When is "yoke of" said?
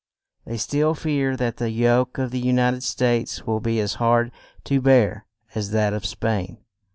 1.69-2.31